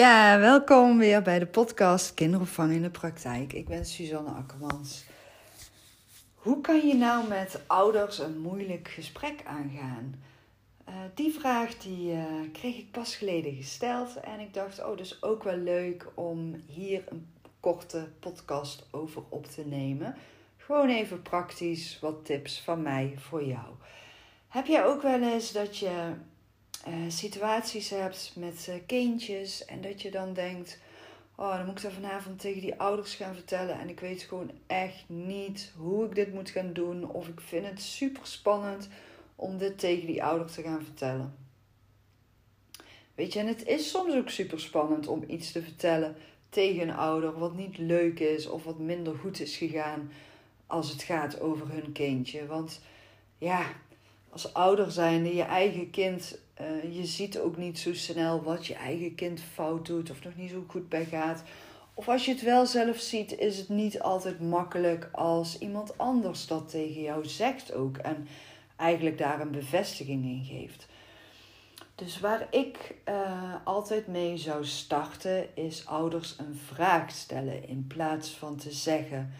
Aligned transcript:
Ja, 0.00 0.38
welkom 0.38 0.98
weer 0.98 1.22
bij 1.22 1.38
de 1.38 1.46
podcast 1.46 2.14
Kinderopvang 2.14 2.72
in 2.72 2.82
de 2.82 2.90
Praktijk. 2.90 3.52
Ik 3.52 3.68
ben 3.68 3.84
Suzanne 3.84 4.30
Akkermans. 4.30 5.04
Hoe 6.34 6.60
kan 6.60 6.86
je 6.86 6.94
nou 6.94 7.28
met 7.28 7.60
ouders 7.66 8.18
een 8.18 8.38
moeilijk 8.38 8.88
gesprek 8.88 9.42
aangaan? 9.44 10.22
Uh, 10.88 10.94
die 11.14 11.32
vraag 11.32 11.78
die, 11.78 12.12
uh, 12.12 12.24
kreeg 12.52 12.76
ik 12.76 12.90
pas 12.90 13.16
geleden 13.16 13.54
gesteld 13.54 14.20
en 14.20 14.40
ik 14.40 14.54
dacht, 14.54 14.84
oh, 14.84 14.96
dus 14.96 15.22
ook 15.22 15.42
wel 15.42 15.56
leuk 15.56 16.06
om 16.14 16.62
hier 16.66 17.02
een 17.08 17.26
korte 17.60 18.08
podcast 18.20 18.86
over 18.90 19.22
op 19.28 19.46
te 19.46 19.66
nemen. 19.66 20.14
Gewoon 20.56 20.88
even 20.88 21.22
praktisch 21.22 21.98
wat 22.00 22.24
tips 22.24 22.60
van 22.60 22.82
mij 22.82 23.14
voor 23.18 23.44
jou. 23.44 23.66
Heb 24.48 24.66
jij 24.66 24.84
ook 24.84 25.02
wel 25.02 25.22
eens 25.22 25.52
dat 25.52 25.78
je 25.78 26.12
uh, 26.88 26.94
situaties 27.08 27.90
hebt 27.90 28.32
met 28.36 28.66
uh, 28.68 28.74
kindjes 28.86 29.64
en 29.64 29.80
dat 29.80 30.02
je 30.02 30.10
dan 30.10 30.32
denkt: 30.32 30.78
Oh, 31.34 31.56
dan 31.56 31.66
moet 31.66 31.76
ik 31.76 31.82
dat 31.82 31.92
vanavond 31.92 32.40
tegen 32.40 32.60
die 32.60 32.80
ouders 32.80 33.14
gaan 33.14 33.34
vertellen 33.34 33.80
en 33.80 33.88
ik 33.88 34.00
weet 34.00 34.22
gewoon 34.22 34.50
echt 34.66 35.04
niet 35.06 35.72
hoe 35.76 36.04
ik 36.04 36.14
dit 36.14 36.32
moet 36.32 36.50
gaan 36.50 36.72
doen. 36.72 37.10
Of 37.10 37.28
ik 37.28 37.40
vind 37.40 37.66
het 37.66 37.82
super 37.82 38.26
spannend 38.26 38.88
om 39.36 39.58
dit 39.58 39.78
tegen 39.78 40.06
die 40.06 40.24
ouders 40.24 40.54
te 40.54 40.62
gaan 40.62 40.84
vertellen. 40.84 41.34
Weet 43.14 43.32
je, 43.32 43.38
en 43.38 43.46
het 43.46 43.66
is 43.66 43.90
soms 43.90 44.14
ook 44.14 44.28
super 44.28 44.60
spannend 44.60 45.06
om 45.06 45.24
iets 45.26 45.52
te 45.52 45.62
vertellen 45.62 46.16
tegen 46.48 46.82
een 46.82 46.94
ouder 46.94 47.38
wat 47.38 47.54
niet 47.54 47.78
leuk 47.78 48.20
is 48.20 48.46
of 48.46 48.64
wat 48.64 48.78
minder 48.78 49.14
goed 49.14 49.40
is 49.40 49.56
gegaan 49.56 50.10
als 50.66 50.90
het 50.90 51.02
gaat 51.02 51.40
over 51.40 51.72
hun 51.72 51.92
kindje. 51.92 52.46
Want 52.46 52.80
ja, 53.38 53.66
als 54.30 54.54
ouder 54.54 54.90
zijnde, 54.90 55.34
je 55.34 55.42
eigen 55.42 55.90
kind, 55.90 56.38
uh, 56.60 56.96
je 56.96 57.06
ziet 57.06 57.38
ook 57.38 57.56
niet 57.56 57.78
zo 57.78 57.94
snel 57.94 58.42
wat 58.42 58.66
je 58.66 58.74
eigen 58.74 59.14
kind 59.14 59.40
fout 59.52 59.86
doet 59.86 60.10
of 60.10 60.24
nog 60.24 60.36
niet 60.36 60.50
zo 60.50 60.64
goed 60.66 60.88
bij 60.88 61.04
gaat. 61.04 61.42
Of 61.94 62.08
als 62.08 62.24
je 62.24 62.32
het 62.32 62.42
wel 62.42 62.66
zelf 62.66 62.98
ziet, 62.98 63.38
is 63.38 63.58
het 63.58 63.68
niet 63.68 64.00
altijd 64.00 64.40
makkelijk 64.40 65.08
als 65.12 65.58
iemand 65.58 65.98
anders 65.98 66.46
dat 66.46 66.68
tegen 66.68 67.02
jou 67.02 67.26
zegt 67.26 67.74
ook. 67.74 67.96
En 67.96 68.28
eigenlijk 68.76 69.18
daar 69.18 69.40
een 69.40 69.50
bevestiging 69.50 70.24
in 70.24 70.44
geeft. 70.44 70.86
Dus 71.94 72.20
waar 72.20 72.46
ik 72.50 72.94
uh, 73.08 73.54
altijd 73.64 74.06
mee 74.06 74.36
zou 74.36 74.64
starten, 74.64 75.56
is 75.56 75.86
ouders 75.86 76.38
een 76.38 76.60
vraag 76.66 77.10
stellen 77.10 77.68
in 77.68 77.86
plaats 77.86 78.30
van 78.30 78.56
te 78.56 78.72
zeggen: 78.72 79.32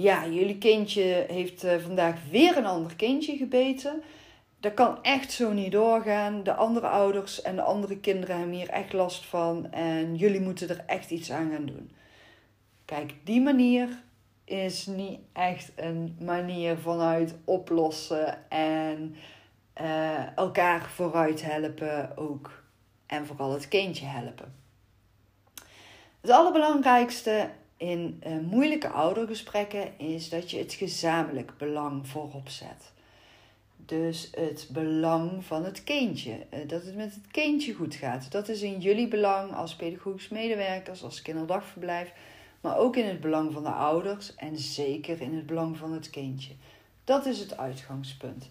Ja, 0.00 0.26
jullie 0.26 0.58
kindje 0.58 1.24
heeft 1.28 1.64
uh, 1.64 1.76
vandaag 1.76 2.16
weer 2.30 2.56
een 2.56 2.66
ander 2.66 2.96
kindje 2.96 3.36
gebeten 3.36 4.02
dat 4.60 4.74
kan 4.74 5.02
echt 5.02 5.32
zo 5.32 5.52
niet 5.52 5.72
doorgaan. 5.72 6.42
De 6.42 6.54
andere 6.54 6.86
ouders 6.86 7.42
en 7.42 7.56
de 7.56 7.62
andere 7.62 7.98
kinderen 7.98 8.36
hebben 8.36 8.54
hier 8.54 8.68
echt 8.68 8.92
last 8.92 9.26
van. 9.26 9.72
En 9.72 10.16
jullie 10.16 10.40
moeten 10.40 10.68
er 10.68 10.84
echt 10.86 11.10
iets 11.10 11.30
aan 11.30 11.50
gaan 11.50 11.66
doen. 11.66 11.90
Kijk, 12.84 13.14
die 13.24 13.40
manier 13.40 13.88
is 14.44 14.86
niet 14.86 15.20
echt 15.32 15.72
een 15.76 16.16
manier 16.20 16.78
vanuit 16.78 17.34
oplossen 17.44 18.50
en 18.50 19.16
uh, 19.80 20.36
elkaar 20.36 20.90
vooruit 20.90 21.42
helpen 21.42 22.16
ook. 22.16 22.62
En 23.06 23.26
vooral 23.26 23.52
het 23.52 23.68
kindje 23.68 24.06
helpen. 24.06 24.54
Het 26.20 26.30
allerbelangrijkste 26.30 27.50
in 27.80 28.22
uh, 28.26 28.38
moeilijke 28.38 28.88
oudergesprekken 28.88 29.98
is 29.98 30.28
dat 30.28 30.50
je 30.50 30.58
het 30.58 30.72
gezamenlijk 30.72 31.52
belang 31.58 32.08
voorop 32.08 32.48
zet. 32.48 32.92
Dus 33.76 34.30
het 34.34 34.68
belang 34.72 35.44
van 35.44 35.64
het 35.64 35.84
kindje. 35.84 36.46
Eh, 36.50 36.68
dat 36.68 36.84
het 36.84 36.96
met 36.96 37.14
het 37.14 37.26
kindje 37.30 37.74
goed 37.74 37.94
gaat. 37.94 38.32
Dat 38.32 38.48
is 38.48 38.62
in 38.62 38.80
jullie 38.80 39.08
belang 39.08 39.54
als 39.54 39.76
pedagogisch 39.76 40.28
medewerkers, 40.28 41.02
als 41.02 41.22
kinderdagverblijf. 41.22 42.12
Maar 42.60 42.76
ook 42.78 42.96
in 42.96 43.06
het 43.06 43.20
belang 43.20 43.52
van 43.52 43.62
de 43.62 43.70
ouders 43.70 44.34
en 44.34 44.58
zeker 44.58 45.20
in 45.20 45.34
het 45.34 45.46
belang 45.46 45.76
van 45.76 45.92
het 45.92 46.10
kindje. 46.10 46.52
Dat 47.04 47.26
is 47.26 47.38
het 47.38 47.58
uitgangspunt. 47.58 48.50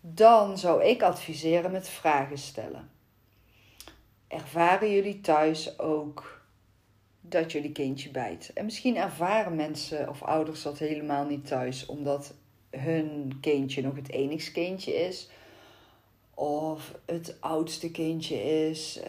Dan 0.00 0.58
zou 0.58 0.84
ik 0.84 1.02
adviseren 1.02 1.70
met 1.70 1.88
vragen 1.88 2.38
stellen. 2.38 2.90
Ervaren 4.28 4.92
jullie 4.92 5.20
thuis 5.20 5.78
ook 5.78 6.35
dat 7.28 7.52
jullie 7.52 7.72
kindje 7.72 8.10
bijt? 8.10 8.50
En 8.54 8.64
misschien 8.64 8.96
ervaren 8.96 9.54
mensen 9.54 10.08
of 10.08 10.22
ouders 10.22 10.62
dat 10.62 10.78
helemaal 10.78 11.26
niet 11.26 11.46
thuis, 11.46 11.86
omdat 11.86 12.34
hun 12.70 13.38
kindje 13.40 13.82
nog 13.82 13.96
het 13.96 14.10
enigste 14.10 14.52
kindje 14.52 14.94
is. 14.94 15.28
Of 16.34 16.94
het 17.04 17.36
oudste 17.40 17.90
kindje 17.90 18.66
is. 18.68 19.00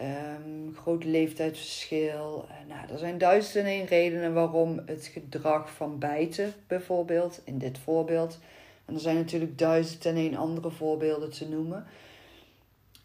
Um, 0.42 0.74
groot 0.74 1.04
leeftijdsverschil. 1.04 2.46
Nou, 2.68 2.90
er 2.92 2.98
zijn 2.98 3.18
duizenden 3.18 3.72
en 3.72 3.78
één 3.78 3.86
redenen 3.86 4.34
waarom 4.34 4.80
het 4.86 5.06
gedrag 5.06 5.70
van 5.70 5.98
bijten, 5.98 6.54
bijvoorbeeld, 6.66 7.40
in 7.44 7.58
dit 7.58 7.78
voorbeeld. 7.78 8.38
En 8.84 8.94
er 8.94 9.00
zijn 9.00 9.16
natuurlijk 9.16 9.58
duizend 9.58 10.06
en 10.06 10.16
één 10.16 10.36
andere 10.36 10.70
voorbeelden 10.70 11.30
te 11.30 11.48
noemen. 11.48 11.86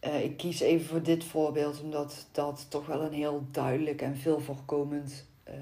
Uh, 0.05 0.23
ik 0.23 0.37
kies 0.37 0.59
even 0.59 0.85
voor 0.85 1.03
dit 1.03 1.23
voorbeeld, 1.23 1.81
omdat 1.81 2.27
dat 2.31 2.65
toch 2.69 2.85
wel 2.85 3.01
een 3.01 3.13
heel 3.13 3.45
duidelijk 3.51 4.01
en 4.01 4.17
veel 4.17 4.39
voorkomend 4.39 5.25
uh, 5.47 5.53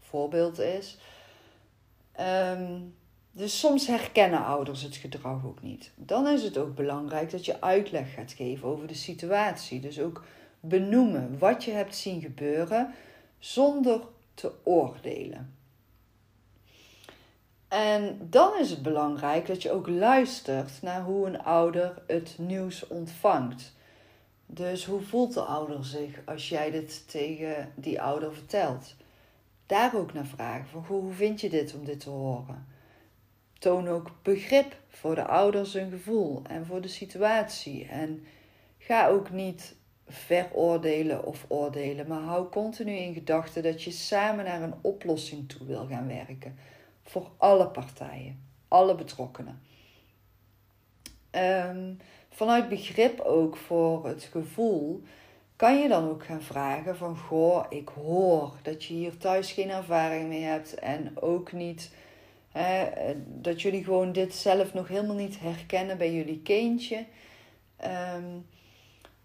voorbeeld 0.00 0.58
is. 0.58 0.98
Um, 2.20 2.94
dus 3.32 3.58
soms 3.58 3.86
herkennen 3.86 4.44
ouders 4.44 4.82
het 4.82 4.96
gedrag 4.96 5.46
ook 5.46 5.62
niet. 5.62 5.92
Dan 5.94 6.28
is 6.28 6.42
het 6.42 6.58
ook 6.58 6.74
belangrijk 6.74 7.30
dat 7.30 7.44
je 7.44 7.60
uitleg 7.60 8.14
gaat 8.14 8.32
geven 8.32 8.68
over 8.68 8.86
de 8.86 8.94
situatie. 8.94 9.80
Dus 9.80 10.00
ook 10.00 10.24
benoemen 10.60 11.38
wat 11.38 11.64
je 11.64 11.70
hebt 11.70 11.96
zien 11.96 12.20
gebeuren 12.20 12.94
zonder 13.38 14.00
te 14.34 14.52
oordelen. 14.62 15.54
En 17.80 18.18
dan 18.30 18.58
is 18.58 18.70
het 18.70 18.82
belangrijk 18.82 19.46
dat 19.46 19.62
je 19.62 19.70
ook 19.70 19.88
luistert 19.88 20.82
naar 20.82 21.02
hoe 21.02 21.26
een 21.26 21.42
ouder 21.42 22.02
het 22.06 22.34
nieuws 22.38 22.86
ontvangt. 22.86 23.74
Dus 24.46 24.84
hoe 24.84 25.00
voelt 25.00 25.34
de 25.34 25.40
ouder 25.40 25.84
zich 25.84 26.20
als 26.24 26.48
jij 26.48 26.70
dit 26.70 27.10
tegen 27.10 27.72
die 27.74 28.00
ouder 28.00 28.34
vertelt? 28.34 28.94
Daar 29.66 29.96
ook 29.96 30.12
naar 30.12 30.26
vragen 30.26 30.84
hoe 30.86 31.12
vind 31.12 31.40
je 31.40 31.50
dit 31.50 31.74
om 31.74 31.84
dit 31.84 32.00
te 32.00 32.10
horen? 32.10 32.66
Toon 33.58 33.88
ook 33.88 34.10
begrip 34.22 34.76
voor 34.88 35.14
de 35.14 35.26
ouders 35.26 35.72
hun 35.72 35.90
gevoel 35.90 36.42
en 36.48 36.66
voor 36.66 36.80
de 36.80 36.88
situatie. 36.88 37.86
En 37.86 38.24
ga 38.78 39.08
ook 39.08 39.30
niet 39.30 39.74
veroordelen 40.08 41.24
of 41.24 41.44
oordelen, 41.48 42.06
maar 42.06 42.20
hou 42.20 42.48
continu 42.48 42.92
in 42.92 43.14
gedachten 43.14 43.62
dat 43.62 43.82
je 43.82 43.90
samen 43.90 44.44
naar 44.44 44.62
een 44.62 44.74
oplossing 44.80 45.48
toe 45.48 45.66
wil 45.66 45.86
gaan 45.86 46.06
werken. 46.06 46.56
Voor 47.10 47.30
alle 47.36 47.68
partijen, 47.68 48.42
alle 48.68 48.94
betrokkenen. 48.94 49.62
Um, 51.30 51.98
vanuit 52.30 52.68
begrip 52.68 53.20
ook 53.20 53.56
voor 53.56 54.06
het 54.06 54.22
gevoel 54.22 55.02
kan 55.56 55.78
je 55.78 55.88
dan 55.88 56.08
ook 56.08 56.24
gaan 56.24 56.42
vragen 56.42 56.96
van 56.96 57.16
goh, 57.16 57.64
ik 57.68 57.88
hoor 57.88 58.52
dat 58.62 58.84
je 58.84 58.94
hier 58.94 59.16
thuis 59.16 59.52
geen 59.52 59.70
ervaring 59.70 60.28
mee 60.28 60.42
hebt 60.42 60.74
en 60.74 61.20
ook 61.20 61.52
niet 61.52 61.90
dat 63.26 63.62
jullie 63.62 63.84
gewoon 63.84 64.12
dit 64.12 64.34
zelf 64.34 64.74
nog 64.74 64.88
helemaal 64.88 65.16
niet 65.16 65.40
herkennen 65.40 65.98
bij 65.98 66.14
jullie 66.14 66.40
kindje. 66.42 67.06
Um, 68.14 68.46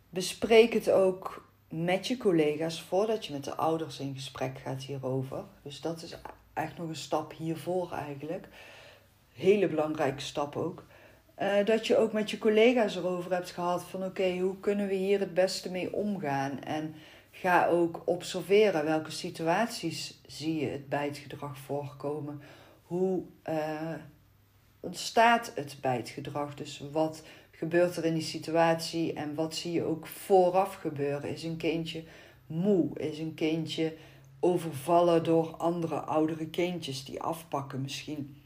bespreek 0.09 0.73
het 0.73 0.90
ook 0.90 1.50
met 1.69 2.07
je 2.07 2.17
collega's 2.17 2.81
voordat 2.81 3.25
je 3.25 3.34
met 3.34 3.44
de 3.44 3.56
ouders 3.56 4.00
in 4.00 4.13
gesprek 4.13 4.59
gaat 4.59 4.84
hierover. 4.84 5.44
Dus 5.62 5.81
dat 5.81 6.02
is 6.02 6.17
echt 6.55 6.77
nog 6.77 6.88
een 6.88 6.95
stap 6.95 7.33
hiervoor 7.33 7.91
eigenlijk. 7.91 8.47
Hele 9.34 9.67
belangrijke 9.67 10.22
stap 10.22 10.55
ook. 10.55 10.85
Uh, 11.41 11.66
dat 11.66 11.87
je 11.87 11.97
ook 11.97 12.13
met 12.13 12.31
je 12.31 12.37
collega's 12.37 12.96
erover 12.96 13.31
hebt 13.31 13.52
gehad 13.52 13.84
van 13.84 14.03
oké, 14.03 14.37
hoe 14.37 14.59
kunnen 14.59 14.87
we 14.87 14.93
hier 14.93 15.19
het 15.19 15.34
beste 15.34 15.72
mee 15.72 15.93
omgaan? 15.93 16.63
En 16.63 16.96
ga 17.31 17.67
ook 17.67 18.02
observeren 18.05 18.85
welke 18.85 19.11
situaties 19.11 20.22
zie 20.28 20.59
je 20.59 20.67
het 20.67 20.90
bijtgedrag 20.90 21.57
voorkomen 21.57 22.41
hoe 22.85 23.23
uh, 23.49 23.93
ontstaat 24.79 25.51
het 25.55 25.78
bij 25.81 25.97
het 25.97 26.09
gedrag? 26.09 26.55
Dus 26.55 26.84
wat 26.91 27.23
gebeurt 27.51 27.97
er 27.97 28.05
in 28.05 28.13
die 28.13 28.23
situatie 28.23 29.13
en 29.13 29.35
wat 29.35 29.55
zie 29.55 29.72
je 29.72 29.84
ook 29.84 30.08
vooraf 30.08 30.73
gebeuren? 30.73 31.29
Is 31.29 31.43
een 31.43 31.58
kindje 31.58 32.03
moe? 32.47 32.99
Is 32.99 33.19
een 33.19 33.34
kindje 33.34 33.93
overvallen 34.46 35.24
door 35.24 35.56
andere 35.58 35.96
oudere 35.96 36.47
kindjes 36.47 37.06
die 37.06 37.22
afpakken 37.22 37.82
misschien? 37.82 38.42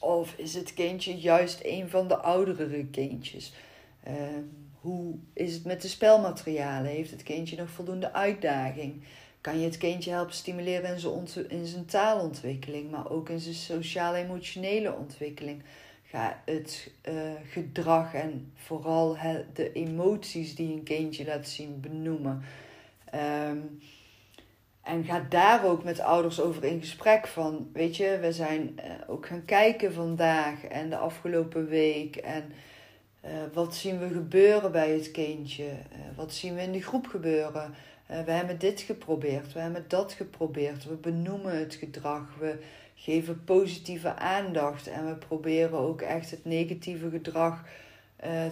Of 0.00 0.34
is 0.36 0.54
het 0.54 0.74
kindje 0.74 1.18
juist 1.18 1.60
een 1.62 1.88
van 1.88 2.08
de 2.08 2.16
oudere 2.16 2.84
kindjes? 2.86 3.52
Uh, 4.08 4.14
hoe 4.80 5.14
is 5.32 5.54
het 5.54 5.64
met 5.64 5.82
de 5.82 5.88
spelmaterialen? 5.88 6.90
Heeft 6.90 7.10
het 7.10 7.22
kindje 7.22 7.56
nog 7.56 7.70
voldoende 7.70 8.12
uitdaging? 8.12 9.04
kan 9.42 9.58
je 9.58 9.64
het 9.64 9.78
kindje 9.78 10.10
helpen 10.10 10.34
stimuleren 10.34 10.90
in 10.94 11.00
zijn, 11.28 11.50
in 11.50 11.66
zijn 11.66 11.84
taalontwikkeling, 11.84 12.90
maar 12.90 13.10
ook 13.10 13.28
in 13.28 13.40
zijn 13.40 13.54
sociaal-emotionele 13.54 14.94
ontwikkeling. 14.94 15.62
Ga 16.04 16.42
het 16.44 16.90
uh, 17.08 17.14
gedrag 17.50 18.14
en 18.14 18.52
vooral 18.54 19.16
de 19.54 19.72
emoties 19.72 20.54
die 20.54 20.72
een 20.72 20.82
kindje 20.82 21.24
laat 21.24 21.48
zien 21.48 21.80
benoemen. 21.80 22.42
Ehm, 23.04 23.58
en 24.82 25.04
ga 25.04 25.26
daar 25.28 25.64
ook 25.64 25.84
met 25.84 26.00
ouders 26.00 26.40
over 26.40 26.64
in 26.64 26.80
gesprek 26.80 27.26
van, 27.26 27.70
weet 27.72 27.96
je, 27.96 28.18
we 28.20 28.32
zijn 28.32 28.78
uh, 28.78 28.90
ook 29.06 29.26
gaan 29.26 29.44
kijken 29.44 29.92
vandaag 29.92 30.64
en 30.64 30.90
de 30.90 30.96
afgelopen 30.96 31.68
week. 31.68 32.16
En 32.16 32.52
uh, 33.24 33.30
wat 33.52 33.74
zien 33.74 33.98
we 33.98 34.08
gebeuren 34.08 34.72
bij 34.72 34.90
het 34.90 35.10
kindje? 35.10 35.64
Uh, 35.64 36.16
wat 36.16 36.32
zien 36.32 36.54
we 36.54 36.60
in 36.60 36.72
de 36.72 36.82
groep 36.82 37.06
gebeuren? 37.06 37.74
we 38.24 38.30
hebben 38.30 38.58
dit 38.58 38.80
geprobeerd, 38.80 39.52
we 39.52 39.60
hebben 39.60 39.84
dat 39.88 40.12
geprobeerd. 40.12 40.84
We 40.84 40.94
benoemen 40.94 41.58
het 41.58 41.74
gedrag, 41.74 42.34
we 42.38 42.58
geven 42.94 43.44
positieve 43.44 44.14
aandacht 44.14 44.86
en 44.86 45.06
we 45.06 45.14
proberen 45.14 45.78
ook 45.78 46.00
echt 46.00 46.30
het 46.30 46.44
negatieve 46.44 47.10
gedrag 47.10 47.62
uh, 47.62 47.68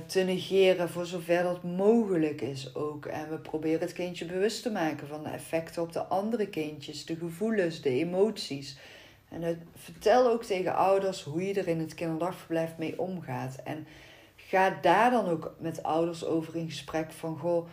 te 0.07 0.21
negeren 0.21 0.89
voor 0.89 1.07
zover 1.07 1.43
dat 1.43 1.63
mogelijk 1.63 2.41
is 2.41 2.75
ook. 2.75 3.07
En 3.07 3.31
we 3.31 3.39
proberen 3.39 3.81
het 3.81 3.93
kindje 3.93 4.25
bewust 4.25 4.63
te 4.63 4.71
maken 4.71 5.09
van 5.09 5.23
de 5.23 5.29
effecten 5.29 5.83
op 5.83 5.93
de 5.93 6.05
andere 6.05 6.49
kindjes, 6.49 7.05
de 7.05 7.17
gevoelens, 7.17 7.81
de 7.81 7.91
emoties. 7.91 8.79
En 9.29 9.43
het, 9.43 9.59
vertel 9.75 10.31
ook 10.31 10.45
tegen 10.45 10.75
ouders 10.75 11.23
hoe 11.23 11.47
je 11.47 11.55
er 11.55 11.69
in 11.69 11.79
het 11.79 11.95
kinderdagverblijf 11.95 12.71
mee 12.77 13.01
omgaat. 13.01 13.57
En 13.65 13.87
ga 14.37 14.79
daar 14.83 15.11
dan 15.11 15.29
ook 15.29 15.55
met 15.59 15.83
ouders 15.83 16.25
over 16.25 16.57
in 16.57 16.69
gesprek 16.69 17.13
van 17.13 17.39
goh. 17.39 17.69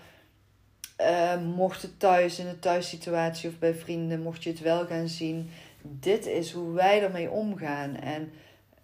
Uh, 1.02 1.42
mocht 1.42 1.82
het 1.82 2.00
thuis 2.00 2.40
in 2.40 2.48
een 2.48 2.60
thuissituatie 2.60 3.50
of 3.50 3.60
bij 3.60 3.74
vrienden, 3.74 4.22
mocht 4.22 4.44
je 4.44 4.50
het 4.50 4.60
wel 4.60 4.86
gaan 4.86 5.08
zien, 5.08 5.50
dit 5.82 6.26
is 6.26 6.52
hoe 6.52 6.74
wij 6.74 7.04
ermee 7.04 7.30
omgaan. 7.30 7.96
En 7.96 8.32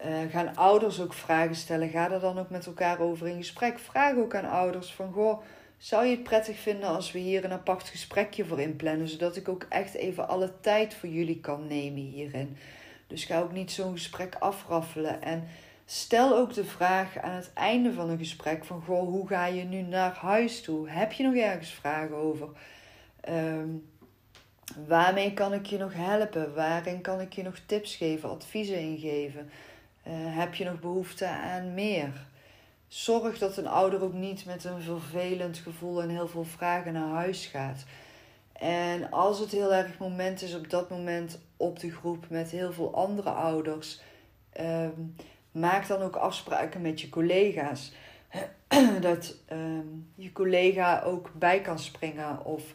uh, 0.06 0.30
gaan 0.30 0.56
ouders 0.56 1.00
ook 1.00 1.12
vragen 1.12 1.54
stellen? 1.54 1.88
Ga 1.88 2.10
er 2.10 2.20
dan 2.20 2.38
ook 2.38 2.50
met 2.50 2.66
elkaar 2.66 3.00
over 3.00 3.28
in 3.28 3.36
gesprek? 3.36 3.78
Vraag 3.78 4.16
ook 4.16 4.34
aan 4.34 4.50
ouders 4.50 4.92
van, 4.92 5.12
goh, 5.12 5.42
zou 5.78 6.04
je 6.04 6.10
het 6.10 6.22
prettig 6.22 6.58
vinden 6.58 6.88
als 6.88 7.12
we 7.12 7.18
hier 7.18 7.44
een 7.44 7.52
apart 7.52 7.88
gesprekje 7.88 8.44
voor 8.44 8.60
inplannen, 8.60 9.08
zodat 9.08 9.36
ik 9.36 9.48
ook 9.48 9.66
echt 9.68 9.94
even 9.94 10.28
alle 10.28 10.52
tijd 10.60 10.94
voor 10.94 11.08
jullie 11.08 11.40
kan 11.40 11.66
nemen 11.66 12.02
hierin? 12.02 12.56
Dus 13.06 13.24
ga 13.24 13.40
ook 13.40 13.52
niet 13.52 13.72
zo'n 13.72 13.92
gesprek 13.92 14.34
afraffelen 14.38 15.22
en 15.22 15.48
stel 15.84 16.36
ook 16.36 16.54
de 16.54 16.64
vraag 16.64 17.18
aan 17.18 17.34
het 17.34 17.50
einde 17.54 17.92
van 17.92 18.10
een 18.10 18.18
gesprek 18.18 18.64
van, 18.64 18.82
goh, 18.82 19.08
hoe 19.08 19.28
ga 19.28 19.46
je 19.46 19.64
nu 19.64 19.80
naar 19.80 20.14
huis 20.14 20.62
toe? 20.62 20.88
Heb 20.88 21.12
je 21.12 21.22
nog 21.22 21.34
ergens 21.34 21.70
vragen 21.70 22.16
over? 22.16 22.48
Um, 23.28 23.88
waarmee 24.86 25.34
kan 25.34 25.52
ik 25.52 25.66
je 25.66 25.78
nog 25.78 25.92
helpen? 25.94 26.54
Waarin 26.54 27.00
kan 27.00 27.20
ik 27.20 27.32
je 27.32 27.42
nog 27.42 27.58
tips 27.66 27.96
geven, 27.96 28.30
adviezen 28.30 28.78
ingeven? 28.78 29.50
Uh, 30.06 30.12
heb 30.14 30.54
je 30.54 30.64
nog 30.64 30.80
behoefte 30.80 31.26
aan 31.26 31.74
meer? 31.74 32.26
Zorg 32.88 33.38
dat 33.38 33.56
een 33.56 33.66
ouder 33.66 34.02
ook 34.02 34.12
niet 34.12 34.44
met 34.44 34.64
een 34.64 34.80
vervelend 34.80 35.58
gevoel 35.58 36.02
en 36.02 36.08
heel 36.08 36.28
veel 36.28 36.44
vragen 36.44 36.92
naar 36.92 37.08
huis 37.08 37.46
gaat. 37.46 37.84
En 38.52 39.10
als 39.10 39.38
het 39.38 39.50
heel 39.50 39.74
erg 39.74 39.98
moment 39.98 40.42
is 40.42 40.54
op 40.54 40.70
dat 40.70 40.90
moment 40.90 41.38
op 41.56 41.78
de 41.78 41.90
groep 41.90 42.26
met 42.28 42.50
heel 42.50 42.72
veel 42.72 42.94
andere 42.94 43.30
ouders, 43.30 44.00
um, 44.60 45.14
maak 45.52 45.86
dan 45.86 46.02
ook 46.02 46.16
afspraken 46.16 46.80
met 46.80 47.00
je 47.00 47.08
collega's. 47.08 47.92
dat 49.00 49.34
um, 49.52 50.12
je 50.14 50.32
collega 50.32 51.02
ook 51.02 51.30
bij 51.34 51.60
kan 51.60 51.78
springen 51.78 52.44
of 52.44 52.74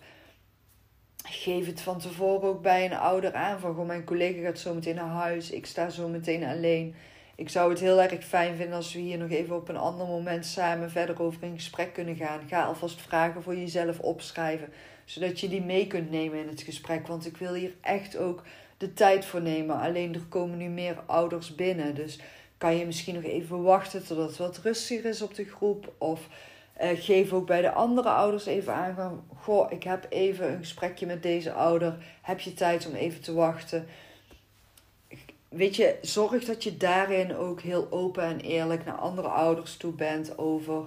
geef 1.24 1.66
het 1.66 1.81
van 1.81 2.00
tevoren 2.00 2.50
ook 2.50 2.62
bij 2.62 2.86
een 2.86 2.98
ouder 2.98 3.34
aan. 3.34 3.60
Van, 3.60 3.76
goh, 3.76 3.88
mijn 3.88 4.04
collega 4.04 4.42
gaat 4.42 4.60
zo 4.60 4.74
meteen 4.74 4.96
naar 4.96 5.08
huis. 5.08 5.52
Ik 5.52 5.66
sta 5.66 5.90
zo 5.90 6.08
meteen 6.08 6.44
alleen 6.44 6.96
ik 7.39 7.50
zou 7.50 7.69
het 7.69 7.80
heel 7.80 8.01
erg 8.01 8.25
fijn 8.25 8.56
vinden 8.56 8.75
als 8.75 8.94
we 8.94 9.00
hier 9.00 9.18
nog 9.18 9.30
even 9.30 9.56
op 9.56 9.69
een 9.69 9.77
ander 9.77 10.07
moment 10.07 10.45
samen 10.45 10.91
verder 10.91 11.21
over 11.21 11.44
in 11.44 11.56
gesprek 11.56 11.94
kunnen 11.94 12.15
gaan. 12.15 12.39
Ga 12.47 12.63
alvast 12.63 13.01
vragen 13.01 13.44
voor 13.44 13.56
jezelf 13.56 14.00
opschrijven, 14.00 14.69
zodat 15.06 15.39
je 15.39 15.50
die 15.50 15.62
mee 15.62 15.88
kunt 15.88 16.12
nemen 16.12 16.39
in 16.39 16.47
het 16.47 16.62
gesprek. 16.62 17.07
Want 17.07 17.25
ik 17.25 17.38
wil 17.38 17.53
hier 17.53 17.74
echt 17.81 18.18
ook 18.18 18.44
de 18.77 18.94
tijd 18.94 19.25
voor 19.25 19.41
nemen. 19.41 19.80
Alleen 19.80 20.13
er 20.13 20.25
komen 20.30 20.57
nu 20.57 20.68
meer 20.68 21.03
ouders 21.06 21.56
binnen. 21.56 21.95
Dus 21.95 22.19
kan 22.57 22.75
je 22.75 22.86
misschien 22.86 23.15
nog 23.15 23.24
even 23.24 23.63
wachten 23.63 24.06
totdat 24.06 24.27
het 24.27 24.38
wat 24.38 24.57
rustiger 24.57 25.09
is 25.09 25.21
op 25.21 25.35
de 25.35 25.45
groep. 25.45 25.94
Of 25.97 26.27
uh, 26.81 26.89
geef 26.94 27.33
ook 27.33 27.47
bij 27.47 27.62
de 27.62 27.71
andere 27.71 28.09
ouders 28.09 28.45
even 28.45 28.74
aan 28.74 28.95
van... 28.95 29.24
Goh, 29.35 29.71
ik 29.71 29.83
heb 29.83 30.06
even 30.09 30.51
een 30.51 30.59
gesprekje 30.59 31.06
met 31.06 31.24
deze 31.24 31.51
ouder. 31.51 31.97
Heb 32.21 32.39
je 32.39 32.53
tijd 32.53 32.88
om 32.88 32.94
even 32.94 33.21
te 33.21 33.33
wachten? 33.33 33.88
Weet 35.50 35.75
je, 35.75 35.98
zorg 36.01 36.46
dat 36.46 36.63
je 36.63 36.78
daarin 36.78 37.36
ook 37.36 37.62
heel 37.62 37.88
open 37.90 38.24
en 38.24 38.40
eerlijk 38.40 38.86
naar 38.86 38.98
andere 38.98 39.28
ouders 39.28 39.78
toe 39.78 39.92
bent 39.92 40.38
over 40.38 40.86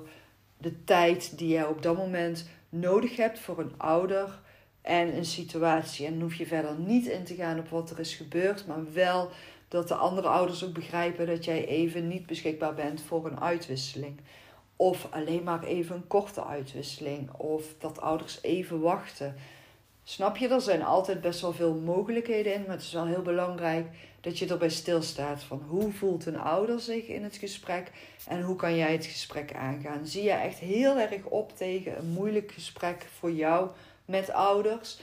de 0.59 0.85
tijd 0.85 1.39
die 1.39 1.49
jij 1.49 1.67
op 1.67 1.83
dat 1.83 1.97
moment 1.97 2.49
nodig 2.69 3.17
hebt 3.17 3.39
voor 3.39 3.59
een 3.59 3.75
ouder 3.77 4.41
en 4.81 5.17
een 5.17 5.25
situatie. 5.25 6.07
En 6.07 6.21
hoef 6.21 6.35
je 6.35 6.47
verder 6.47 6.75
niet 6.79 7.07
in 7.07 7.25
te 7.25 7.35
gaan 7.35 7.59
op 7.59 7.69
wat 7.69 7.91
er 7.91 7.99
is 7.99 8.15
gebeurd, 8.15 8.67
maar 8.67 8.93
wel 8.93 9.31
dat 9.69 9.89
de 9.89 9.95
andere 9.95 10.29
ouders 10.29 10.65
ook 10.65 10.73
begrijpen 10.73 11.27
dat 11.27 11.45
jij 11.45 11.67
even 11.67 12.09
niet 12.09 12.27
beschikbaar 12.27 12.75
bent 12.75 13.03
voor 13.03 13.27
een 13.27 13.41
uitwisseling. 13.41 14.21
Of 14.77 15.07
alleen 15.11 15.43
maar 15.43 15.63
even 15.63 15.97
een 15.97 16.07
korte 16.07 16.45
uitwisseling. 16.45 17.31
Of 17.33 17.65
dat 17.79 18.01
ouders 18.01 18.39
even 18.43 18.81
wachten. 18.81 19.35
Snap 20.05 20.37
je, 20.37 20.49
er 20.49 20.61
zijn 20.61 20.83
altijd 20.83 21.21
best 21.21 21.41
wel 21.41 21.53
veel 21.53 21.75
mogelijkheden 21.75 22.55
in, 22.55 22.61
maar 22.61 22.77
het 22.77 22.83
is 22.83 22.93
wel 22.93 23.07
heel 23.07 23.23
belangrijk 23.23 23.87
dat 24.21 24.39
je 24.39 24.47
erbij 24.47 24.69
stilstaat 24.69 25.43
van 25.43 25.63
hoe 25.69 25.93
voelt 25.93 26.27
een 26.27 26.39
ouder 26.39 26.81
zich 26.81 27.07
in 27.07 27.23
het 27.23 27.37
gesprek 27.37 27.91
en 28.29 28.43
hoe 28.43 28.57
kan 28.57 28.77
jij 28.77 28.93
het 28.93 29.07
gesprek 29.07 29.55
aangaan. 29.55 30.07
Zie 30.07 30.23
je 30.23 30.31
echt 30.31 30.59
heel 30.59 30.99
erg 30.99 31.25
op 31.25 31.57
tegen 31.57 31.99
een 31.99 32.09
moeilijk 32.09 32.53
gesprek 32.53 33.07
voor 33.19 33.33
jou 33.33 33.71
met 34.05 34.31
ouders? 34.31 35.01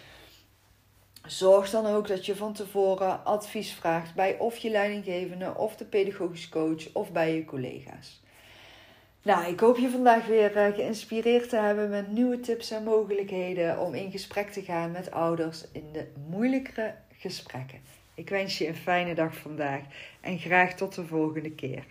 Zorg 1.26 1.70
dan 1.70 1.86
ook 1.86 2.08
dat 2.08 2.26
je 2.26 2.36
van 2.36 2.54
tevoren 2.54 3.26
advies 3.26 3.74
vraagt 3.74 4.16
bij 4.16 4.38
of 4.38 4.58
je 4.58 4.70
leidinggevende 4.70 5.56
of 5.56 5.76
de 5.76 5.86
pedagogisch 5.86 6.50
coach 6.50 6.94
of 6.94 7.12
bij 7.12 7.36
je 7.36 7.46
collega's. 7.46 8.22
Nou, 9.22 9.46
ik 9.46 9.60
hoop 9.60 9.78
je 9.78 9.90
vandaag 9.90 10.26
weer 10.26 10.58
eh, 10.58 10.74
geïnspireerd 10.74 11.50
te 11.50 11.56
hebben 11.56 11.90
met 11.90 12.12
nieuwe 12.12 12.40
tips 12.40 12.72
en 12.72 12.84
mogelijkheden 12.84 13.80
om 13.80 13.94
in 13.94 14.12
gesprek 14.12 14.52
te 14.52 14.62
gaan 14.62 14.92
met 14.92 15.12
ouders 15.12 15.66
in 15.72 15.90
de 15.94 16.08
moeilijkere 16.30 16.96
gesprekken. 17.18 17.80
Ik 18.14 18.30
wens 18.30 18.58
je 18.58 18.68
een 18.68 18.76
fijne 18.76 19.16
dag 19.16 19.36
vandaag 19.36 19.82
en 20.22 20.40
graag 20.40 20.74
tot 20.74 20.96
de 20.96 21.06
volgende 21.06 21.52
keer. 21.52 21.84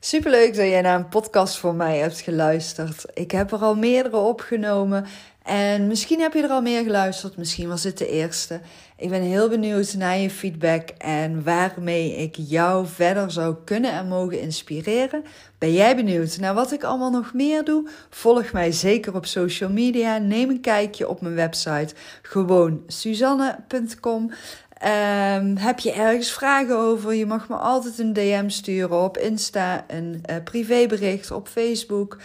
Superleuk 0.00 0.54
dat 0.54 0.66
jij 0.66 0.80
naar 0.80 0.98
een 0.98 1.08
podcast 1.08 1.58
van 1.58 1.76
mij 1.76 1.98
hebt 1.98 2.20
geluisterd. 2.20 3.04
Ik 3.14 3.30
heb 3.30 3.52
er 3.52 3.58
al 3.58 3.74
meerdere 3.74 4.16
opgenomen 4.16 5.06
en 5.42 5.86
misschien 5.86 6.20
heb 6.20 6.32
je 6.32 6.42
er 6.42 6.50
al 6.50 6.62
meer 6.62 6.82
geluisterd, 6.82 7.36
misschien 7.36 7.68
was 7.68 7.84
het 7.84 7.98
de 7.98 8.08
eerste. 8.08 8.60
Ik 8.98 9.10
ben 9.10 9.22
heel 9.22 9.48
benieuwd 9.48 9.94
naar 9.94 10.18
je 10.18 10.30
feedback 10.30 10.88
en 10.98 11.44
waarmee 11.44 12.16
ik 12.16 12.34
jou 12.38 12.86
verder 12.86 13.30
zou 13.30 13.56
kunnen 13.64 13.92
en 13.92 14.08
mogen 14.08 14.40
inspireren. 14.40 15.24
Ben 15.58 15.72
jij 15.72 15.96
benieuwd 15.96 16.38
naar 16.38 16.54
wat 16.54 16.72
ik 16.72 16.84
allemaal 16.84 17.10
nog 17.10 17.34
meer 17.34 17.64
doe? 17.64 17.88
Volg 18.10 18.52
mij 18.52 18.72
zeker 18.72 19.14
op 19.14 19.26
social 19.26 19.70
media. 19.70 20.18
Neem 20.18 20.50
een 20.50 20.60
kijkje 20.60 21.08
op 21.08 21.20
mijn 21.20 21.34
website 21.34 21.94
gewoon 22.22 22.82
suzanne.com. 22.86 24.22
Um, 24.22 25.56
heb 25.56 25.78
je 25.78 25.92
ergens 25.92 26.32
vragen 26.32 26.76
over? 26.76 27.14
Je 27.14 27.26
mag 27.26 27.48
me 27.48 27.56
altijd 27.56 27.98
een 27.98 28.12
DM 28.12 28.48
sturen 28.48 29.02
op 29.02 29.18
Insta, 29.18 29.84
een 29.88 30.22
uh, 30.30 30.36
privébericht 30.44 31.30
op 31.30 31.48
Facebook. 31.48 32.18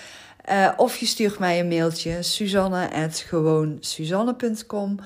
Uh, 0.50 0.72
of 0.78 0.98
je 0.98 1.06
stuurt 1.06 1.40
mij 1.40 1.60
een 1.60 1.68
mailtje, 1.68 2.22
suzanne.gewoonsuzanne.com. 2.22 5.00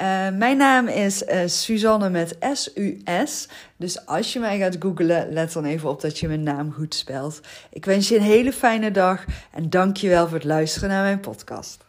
Uh, 0.00 0.28
mijn 0.30 0.56
naam 0.56 0.88
is 0.88 1.22
uh, 1.22 1.40
Suzanne 1.46 2.10
met 2.10 2.36
S-U-S. 2.52 3.48
Dus 3.76 4.06
als 4.06 4.32
je 4.32 4.38
mij 4.38 4.58
gaat 4.58 4.76
googlen, 4.78 5.32
let 5.32 5.52
dan 5.52 5.64
even 5.64 5.88
op 5.88 6.00
dat 6.00 6.18
je 6.18 6.28
mijn 6.28 6.42
naam 6.42 6.72
goed 6.72 6.94
spelt. 6.94 7.40
Ik 7.70 7.84
wens 7.84 8.08
je 8.08 8.16
een 8.16 8.22
hele 8.22 8.52
fijne 8.52 8.90
dag 8.90 9.24
en 9.52 9.70
dank 9.70 9.96
je 9.96 10.08
wel 10.08 10.26
voor 10.26 10.36
het 10.36 10.46
luisteren 10.46 10.88
naar 10.88 11.02
mijn 11.02 11.20
podcast. 11.20 11.83